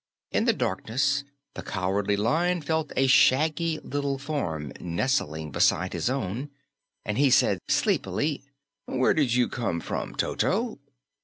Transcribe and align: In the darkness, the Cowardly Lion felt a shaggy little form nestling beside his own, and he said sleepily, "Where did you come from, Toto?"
In 0.31 0.45
the 0.45 0.53
darkness, 0.53 1.23
the 1.53 1.61
Cowardly 1.61 2.15
Lion 2.17 2.63
felt 2.63 2.91
a 2.95 3.05
shaggy 3.05 3.77
little 3.83 4.17
form 4.17 4.73
nestling 4.79 5.51
beside 5.51 5.93
his 5.93 6.09
own, 6.09 6.49
and 7.05 7.19
he 7.19 7.29
said 7.29 7.59
sleepily, 7.67 8.43
"Where 8.87 9.13
did 9.13 9.35
you 9.35 9.47
come 9.47 9.79
from, 9.79 10.15
Toto?" 10.15 10.79